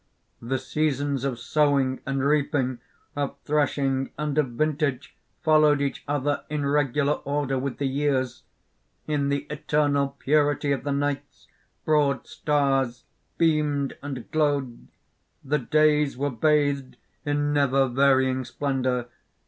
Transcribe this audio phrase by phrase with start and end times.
[0.41, 2.79] "The seasons of sowing and reaping,
[3.15, 8.41] of threshing and of vintage, followed each other in regular order with the years.
[9.05, 11.47] In the eternal purity of the nights,
[11.85, 13.03] broad stars
[13.37, 14.87] beamed and glowed.
[15.45, 19.05] The days were bathed in never varying splendour.